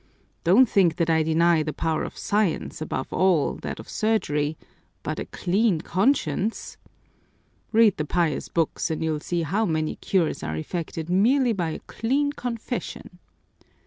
[0.43, 4.57] Don't think that I deny the power of science, above all, that of surgery,
[5.03, 6.77] but a clean conscience!
[7.71, 11.79] Read the pious books and you'll see how many cures are effected merely by a
[11.81, 13.19] clean confession."